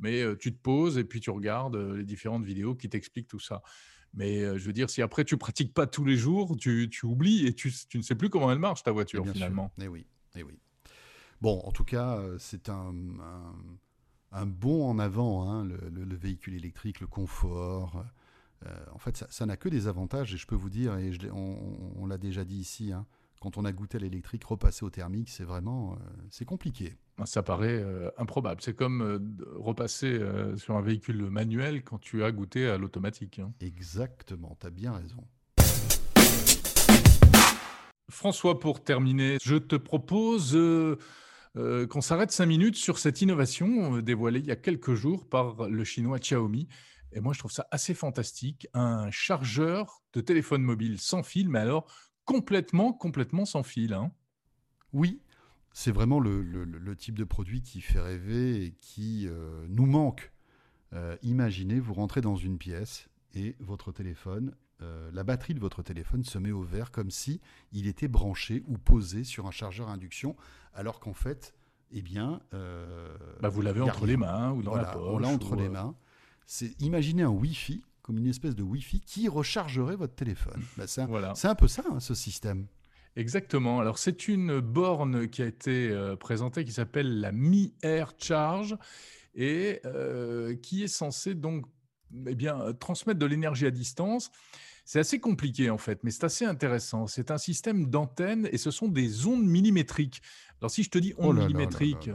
[0.00, 3.38] mais euh, tu te poses et puis tu regardes les différentes vidéos qui t'expliquent tout
[3.40, 3.62] ça.
[4.14, 7.46] Mais je veux dire, si après tu pratiques pas tous les jours, tu, tu oublies
[7.46, 9.38] et tu, tu ne sais plus comment elle marche, ta voiture, Bien sûr.
[9.38, 9.70] finalement.
[9.78, 10.06] Eh oui,
[10.36, 10.58] eh oui.
[11.42, 13.54] Bon, en tout cas, c'est un, un,
[14.32, 18.04] un bond en avant, hein, le, le- le véhicule électrique, le confort.
[18.66, 21.28] Euh, en fait, ça n'a que des avantages, et je peux vous dire, et je
[21.32, 21.58] on,
[21.96, 23.06] on l'a déjà dit ici, hein,
[23.40, 25.96] quand on a goûté à l'électrique, repasser au thermique, c'est vraiment euh,
[26.30, 26.96] c'est compliqué.
[27.24, 28.60] Ça paraît euh, improbable.
[28.62, 29.18] C'est comme euh,
[29.56, 30.20] repasser
[30.56, 33.38] sur un véhicule manuel quand tu as goûté à l'automatique.
[33.38, 33.52] hein.
[33.60, 35.22] Exactement, tu as bien raison.
[38.10, 40.54] François, pour terminer, je te propose
[41.56, 45.28] euh, qu'on s'arrête cinq minutes sur cette innovation euh, dévoilée il y a quelques jours
[45.28, 46.68] par le chinois Xiaomi.
[47.12, 48.66] Et moi, je trouve ça assez fantastique.
[48.74, 51.90] Un chargeur de téléphone mobile sans fil, mais alors
[52.24, 53.94] complètement, complètement sans fil.
[53.94, 54.12] hein.
[54.92, 55.22] Oui,
[55.72, 60.32] c'est vraiment le, type de produit qui fait rêver et qui euh, nous manque.
[61.20, 66.22] Imaginez, vous rentrez dans une pièce et votre téléphone, euh, la batterie de votre téléphone
[66.24, 67.40] se met au vert comme si
[67.72, 70.36] il était branché ou posé sur un chargeur à induction,
[70.74, 71.54] alors qu'en fait,
[71.90, 75.02] eh bien, euh, Bah, vous l'avez entre les mains ou dans Voilà, la poche.
[75.12, 75.94] on l'a entre ou, les euh, mains.
[76.46, 80.62] C'est imaginez un Wi-Fi comme une espèce de Wi-Fi qui rechargerait votre téléphone.
[80.76, 81.34] Bah, c'est un, Voilà.
[81.34, 82.66] c'est un peu ça, hein, ce système.
[83.16, 83.80] Exactement.
[83.80, 88.76] Alors, c'est une borne qui a été euh, présentée qui s'appelle la Mi Air Charge
[89.34, 91.64] et euh, qui est censée donc
[92.26, 94.30] eh bien, euh, transmettre de l'énergie à distance.
[94.84, 97.06] C'est assez compliqué en fait, mais c'est assez intéressant.
[97.08, 100.22] C'est un système d'antennes et ce sont des ondes millimétriques.
[100.60, 102.10] Alors, si je te dis ondes millimétriques,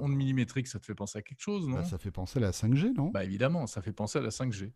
[0.00, 1.76] ondes millimétriques, ça te fait penser à quelque chose, non?
[1.76, 3.10] Bah, ça fait penser à la 5G, non?
[3.10, 4.72] Bah évidemment, ça fait penser à la 5G.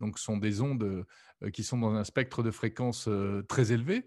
[0.00, 1.04] Donc, ce sont des ondes
[1.42, 4.06] euh, qui sont dans un spectre de fréquence euh, très élevé.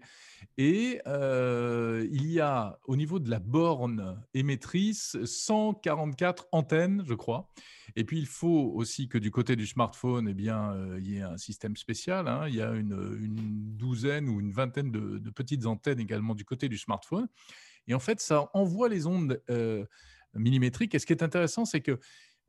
[0.58, 7.48] Et euh, il y a, au niveau de la borne émettrice, 144 antennes, je crois.
[7.94, 11.22] Et puis, il faut aussi que du côté du smartphone, eh bien, il y ait
[11.22, 12.26] un système spécial.
[12.26, 12.46] hein.
[12.48, 12.96] Il y a une,
[13.76, 17.28] douzaine ou une vingtaine de, petites antennes également du côté du smartphone.
[17.86, 19.42] Et en fait, ça envoie les ondes
[20.34, 20.94] millimétriques.
[20.94, 21.98] Et ce qui est intéressant, c'est que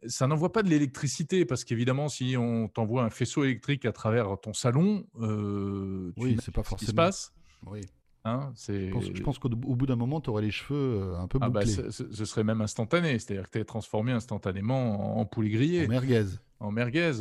[0.07, 4.39] ça n'envoie pas de l'électricité, parce qu'évidemment, si on t'envoie un faisceau électrique à travers
[4.41, 6.95] ton salon, euh, tu Oui, c'est pas ce qui se forcément.
[6.95, 7.33] passe.
[7.67, 7.81] Oui.
[8.23, 8.53] Hein.
[8.67, 11.49] Je pense, qu'au au bout d'un moment, tu aurais les cheveux euh, un peu Ah
[11.49, 11.71] bah, bouclés.
[11.73, 15.49] ce, ce- ce serait même instantané, c'est-à-dire que tu es transformé instantanément en, en poulet
[15.49, 16.25] grillé, en merguez.
[16.59, 17.13] en merguez.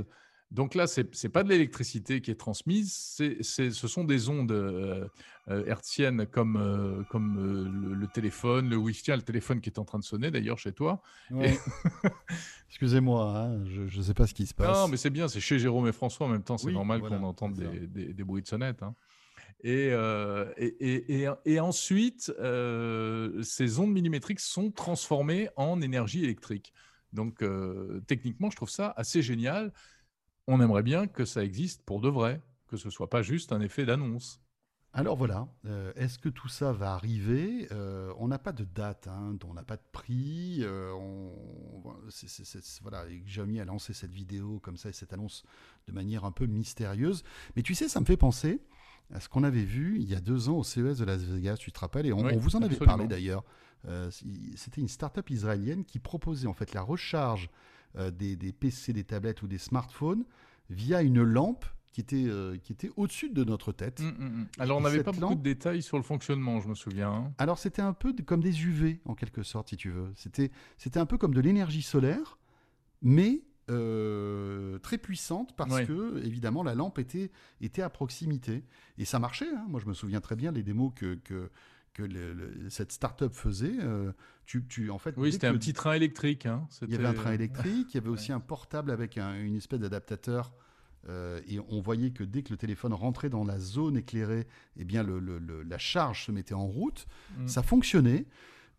[0.50, 2.92] Donc là, c'est n'est pas de l'électricité qui est transmise,
[3.40, 5.06] c'est- ce sont des ondes euh,
[5.48, 9.78] euh, hertziennes comme, euh, comme euh, le, le téléphone, le Wi-Fi, le téléphone qui est
[9.78, 11.02] en train de sonner d'ailleurs chez toi.
[11.30, 11.56] Ouais.
[12.68, 14.76] Excusez-moi, hein, je ne sais pas ce qui se passe.
[14.76, 17.00] Non, mais c'est bien, c'est chez Jérôme et François en même temps, c'est Oui, normal
[17.00, 18.82] voilà, qu'on entende des, des- des bruits de sonnette.
[18.82, 18.94] hein.
[19.62, 19.90] Et,
[20.56, 22.32] et, et- ensuite,
[23.42, 26.72] ces ondes millimétriques sont transformées en énergie électrique.
[27.12, 27.44] Donc,
[28.06, 29.72] techniquement, je trouve ça assez génial.
[30.46, 33.61] On aimerait bien que ça existe pour de vrai, que ce soit pas juste un
[33.61, 34.40] effet d'annonce.
[34.92, 37.68] Alors voilà, euh, est-ce que tout ça va arriver?
[37.70, 40.59] Euh, On n'a pas de date, hein, on n'a pas de prix.
[40.62, 41.33] euh, on,
[42.09, 45.44] c'est- c'est- c'est- voilà, et Xiaomi a lancé cette vidéo comme ça et cette annonce
[45.87, 47.22] de manière un peu mystérieuse.
[47.55, 48.61] Mais tu sais, ça me fait penser
[49.14, 51.57] à ce qu'on avait vu il y a deux ans au CES de Las Vegas,
[51.59, 53.44] tu te rappelles Et on, Oui, on vous en avait parlé d'ailleurs.
[53.87, 54.11] Euh,
[54.57, 57.48] C'était une start-up israélienne qui proposait en fait la recharge
[57.96, 60.24] euh, des, des PC, des tablettes ou des smartphones
[60.68, 63.98] via une lampe qui était, euh, qui était au-dessus de notre tête.
[64.00, 64.46] Hum, hum, hum.
[64.61, 67.11] Alors, on n'avait pas beaucoup de détails sur le fonctionnement, je me souviens.
[67.12, 67.33] hein.
[67.38, 70.12] Alors c'était un peu comme des UV en quelque sorte, si tu veux.
[70.14, 72.38] C'était c'était un peu comme de l'énergie solaire,
[73.03, 75.87] mais euh, très puissante parce Ouais.
[75.87, 78.64] que évidemment la lampe était était à proximité
[78.98, 79.48] et ça marchait.
[79.55, 79.64] hein.
[79.68, 81.50] Moi je me souviens très bien les démos que que
[81.92, 83.74] que le- le- cette start-up faisait.
[83.81, 84.12] euh,
[84.46, 86.46] tu, tu en fait Oui, c'était un petit train électrique.
[86.46, 86.66] hein.
[86.83, 89.57] il y avait un train électrique, il y avait aussi un portable avec un- une
[89.57, 90.53] espèce d'adaptateur.
[91.09, 94.85] euh, et on voyait que dès que le téléphone rentrait dans la zone éclairée, eh
[94.85, 95.18] bien le-
[95.62, 97.07] la charge se mettait en route.
[97.38, 97.46] Mm.
[97.48, 98.26] Ça fonctionnait.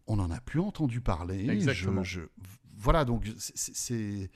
[0.07, 1.49] On n'en a plus entendu parler.
[1.49, 2.03] Exactement.
[2.03, 2.25] Je- je-
[2.77, 4.29] voilà, donc c'est.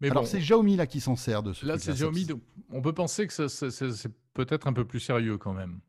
[0.00, 2.26] Mais Alors c'est Xiaomi là qui s'en sert de ce Là, c'est Xiaomi.
[2.70, 5.80] On peut penser que c'est peut-être un peu plus sérieux quand même.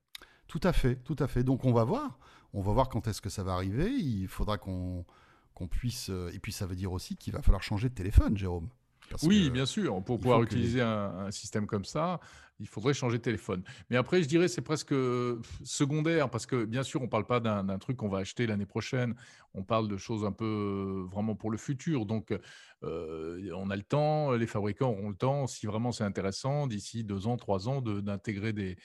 [0.47, 1.43] Tout à fait, tout à fait.
[1.43, 2.19] Donc on va voir.
[2.53, 3.91] On va voir quand est-ce que ça va arriver.
[3.91, 5.05] Il faudra qu'on
[5.53, 6.09] qu'on puisse.
[6.09, 8.69] Euh, et puis ça veut dire aussi qu'il va falloir changer de téléphone, Jérôme.
[9.23, 10.03] oui, bien sûr.
[10.03, 12.19] Pour pouvoir utiliser un, système comme ça,
[12.59, 13.63] il faudrait changer de téléphone.
[13.89, 14.93] Mais après, je dirais c'est presque
[15.63, 18.65] secondaire parce que bien sûr, on ne parle pas d'un truc qu'on va acheter l'année
[18.65, 19.15] prochaine.
[19.53, 22.05] On parle de choses un peu euh, vraiment pour le futur.
[22.05, 22.37] Donc,
[22.83, 27.03] euh, on a le temps, les fabricants auront le temps, si vraiment c'est intéressant, d'ici
[27.03, 28.75] deux ans, trois ans, d'intégrer des, euh,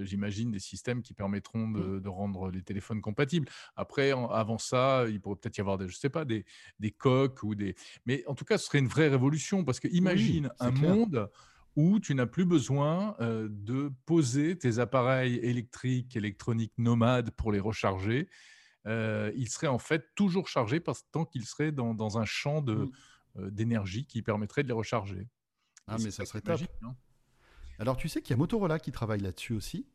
[0.00, 2.00] j'imagine, des systèmes qui permettront mmh.
[2.00, 3.48] de, rendre les téléphones compatibles.
[3.76, 6.44] Après, avant ça, il pourrait peut-être y avoir des, je sais pas, des,
[6.78, 7.74] des coques ou des.
[8.06, 11.28] Mais en tout cas, ce serait une vraie révolution parce que imagine un monde
[11.76, 17.60] où tu n'as plus besoin euh, de poser tes appareils électriques, électroniques nomades pour les
[17.60, 18.28] recharger.
[18.86, 22.90] Euh, ils seraient en fait toujours chargés parce, tant qu'ils seraient dans, un champ mmh.
[23.38, 25.28] euh, d'énergie qui permettrait de les recharger.
[25.86, 26.60] Ah, mais ça serait top.
[27.78, 29.86] Alors tu sais qu'il y a Motorola qui travaille là-dessus aussi.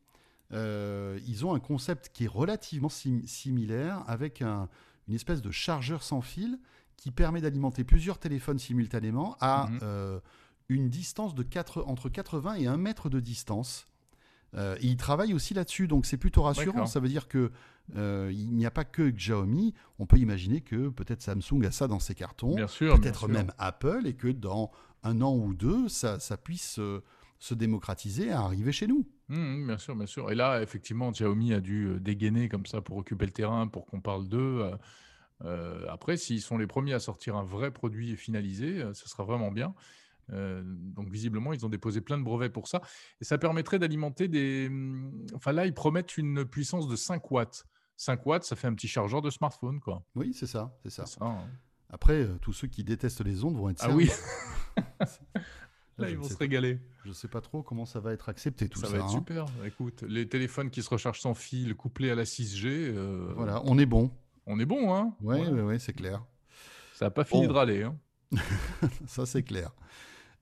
[0.52, 4.68] Euh, ils ont un concept qui est relativement similaire avec une
[5.14, 6.58] espèce de chargeur sans fil
[6.96, 9.78] qui permet d'alimenter plusieurs téléphones simultanément à mhm.
[9.82, 10.20] euh,
[10.68, 13.86] une distance de 4, entre 80 et 1 mètre de distance.
[14.54, 16.86] Euh, ils travaillent aussi là-dessus, donc c'est plutôt rassurant.
[16.86, 17.50] Ça veut dire que
[17.94, 19.74] il n'y a pas que Xiaomi.
[19.98, 24.14] On peut imaginer que peut-être Samsung a ça dans ses cartons, peut-être même Apple, et
[24.14, 24.70] que dans
[25.02, 26.78] un an ou deux, ça, ça puisse
[27.40, 29.06] se démocratiser et arriver chez nous.
[29.28, 30.30] Mmh, mmh, bien sûr, bien sûr.
[30.30, 33.86] Et là, effectivement, Xiaomi a dû euh, dégainer comme ça pour occuper le terrain, pour
[33.86, 34.60] qu'on parle d'eux.
[34.60, 34.76] Euh,
[35.44, 39.50] euh, après, s'ils sont les premiers à sortir un vrai produit finalisé, ce sera vraiment
[39.50, 39.74] bien.
[40.28, 42.82] donc visiblement, ils ont déposé plein de brevets pour ça.
[43.22, 44.68] Et ça permettrait d'alimenter des...
[44.68, 47.66] Mmh, enfin là, ils promettent une puissance de 5 watts.
[47.96, 50.04] 5 watts, ça fait un petit chargeur de smartphone, quoi.
[50.14, 51.04] Oui, c'est ça, c'est ça.
[51.22, 51.38] Hein.
[51.88, 54.10] Après, tous ceux qui détestent les ondes vont être Ah oui
[56.00, 56.78] Là, ils vont se régaler.
[57.04, 58.86] Je ne sais pas trop comment ça va être accepté tout ça.
[58.86, 59.08] Ça va être hein.
[59.08, 59.46] super.
[59.64, 62.66] Écoute, les téléphones qui se rechargent sans fil couplés à la 6G.
[62.66, 64.10] Euh, voilà, on est bon.
[64.46, 65.62] On est bon, hein Oui, ouais.
[65.62, 66.24] ouais, c'est clair.
[66.94, 67.82] Ça n'a pas fini de râler.
[67.82, 67.96] Hein.
[69.06, 69.72] ça, c'est clair.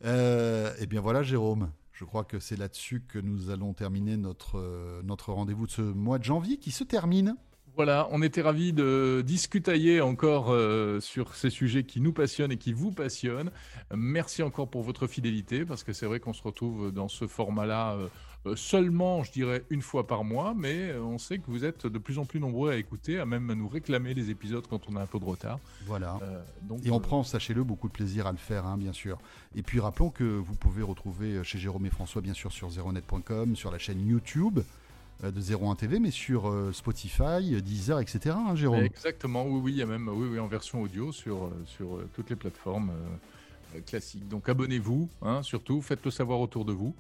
[0.05, 1.71] Euh, eh bien voilà, Jérôme.
[1.93, 5.83] Je crois que c'est là-dessus que nous allons terminer notre, euh, notre rendez-vous de ce
[5.83, 7.37] mois de janvier qui se termine.
[7.79, 12.57] Voilà, on était ravis de discutailler encore euh, sur ces sujets qui nous passionnent et
[12.57, 13.53] qui vous passionnent.
[13.95, 17.97] Merci encore pour votre fidélité, parce que c'est vrai qu'on se retrouve dans ce format-là
[18.47, 21.99] euh, seulement, je dirais, une fois par mois, mais on sait que vous êtes de
[21.99, 25.01] plus en plus nombreux à écouter, à même nous réclamer les épisodes quand on a
[25.01, 25.61] un peu de retard.
[25.87, 26.19] Voilà.
[26.23, 29.19] Euh, donc, et on prend, sachez-le, beaucoup de plaisir à le faire, hein, bien sûr.
[29.55, 33.55] Et puis rappelons que vous pouvez retrouver chez Jérôme et François, bien sûr, sur zeronet.com,
[33.55, 34.59] sur la chaîne YouTube.
[35.25, 38.37] Euh, de 01 TV, mais sur euh, Spotify, Deezer, etc.
[38.39, 41.47] Hein, Jérôme Exactement, oui, oui, il y a même oui, oui, en version audio sur,
[41.47, 42.93] euh, sur toutes les plateformes
[43.85, 44.29] classiques.
[44.29, 46.95] Donc abonnez-vous, hein, surtout, faites-le savoir autour de vous.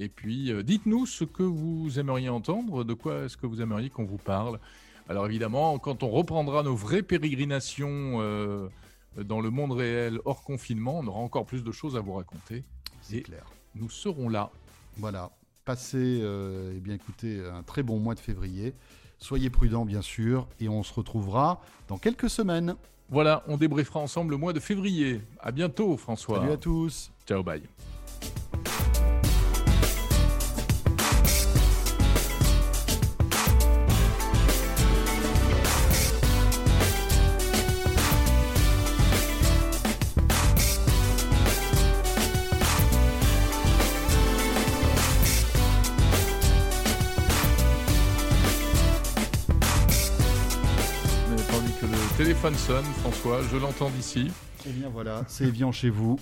[0.00, 4.04] Et puis, dites-nous ce que vous aimeriez entendre, de quoi est-ce que vous aimeriez qu'on
[4.04, 4.60] vous parle.
[5.08, 8.20] Alors évidemment, quand on reprendra nos vraies pérégrinations
[9.16, 12.62] dans le monde réel hors confinement, on aura encore plus de choses à vous raconter.
[13.02, 13.44] C'est clair.
[13.74, 14.50] Nous serons là.
[14.98, 15.32] Voilà.
[15.68, 18.72] Passez, euh, eh bien, écoutez, un très bon mois de février.
[19.18, 22.74] Soyez prudents, bien sûr, et on se retrouvera dans quelques semaines.
[23.10, 25.20] Voilà, on débriefera ensemble le mois de février.
[25.38, 26.38] À bientôt, François.
[26.38, 27.10] Salut à tous.
[27.26, 27.60] Ciao, bye.
[52.54, 54.30] François, je l'entends d'ici.
[54.64, 56.18] Eh bien voilà, c'est Evian chez vous.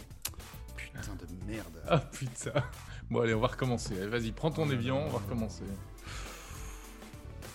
[0.77, 1.81] Putain de merde.
[1.89, 2.65] Ah putain.
[3.09, 3.95] Bon allez, on va recommencer.
[4.09, 5.63] Vas-y, prends ton Evian, on va recommencer.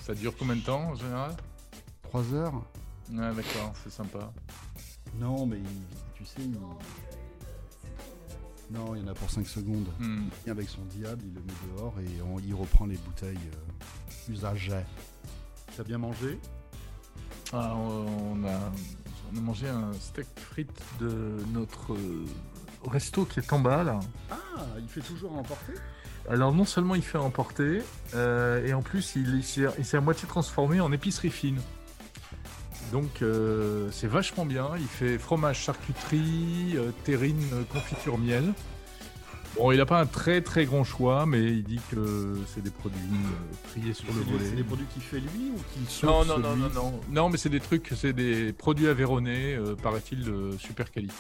[0.02, 1.36] Ça dure combien de temps en général?
[2.04, 2.54] 3 heures
[3.12, 4.32] Ouais d'accord, c'est sympa.
[5.20, 5.60] Non mais
[6.14, 6.40] tu sais,
[8.70, 9.90] Non, il y en a pour 5 secondes.
[10.00, 10.30] Hmm.
[10.48, 14.86] Avec son diable, il le met dehors et il reprend les bouteilles euh, usagées.
[15.76, 16.40] T'as bien mangé?
[17.54, 22.26] Ah, on, a, mangé un steak frites de notre euh,
[22.86, 24.00] resto qui est en bas là.
[24.30, 24.38] Ah,
[24.80, 25.74] il fait toujours emporter?
[26.30, 27.82] Alors non seulement il fait emporter,
[28.14, 31.60] euh, et en plus il, s'est à moitié transformé en épicerie fine.
[32.92, 34.70] Donc euh, c'est vachement bien.
[34.78, 38.54] Il fait fromage, charcuterie, terrine, confiture, miel.
[39.56, 42.70] Bon, il n'a pas un très très grand choix, mais il dit que c'est des
[42.70, 44.46] produits euh, triés sur le volet.
[44.46, 47.30] C'est des produits qu'il fait lui ou qu'il sont non, non, non, non, non, non,
[47.30, 51.14] mais c'est des trucs, c'est des produits avéronnés, euh, paraît-il, de super qualité.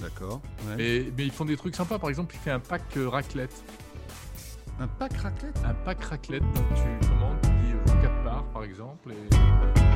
[0.00, 0.40] D'accord.
[0.76, 1.98] Mais, ils font des trucs sympas.
[1.98, 3.62] Par exemple, il fait un pack euh, raclette.
[4.80, 5.56] Un pack raclette?
[5.64, 6.42] Un pack raclette.
[6.42, 9.12] Donc tu commandes, tu dis 4 parts par exemple.
[9.12, 9.93] Et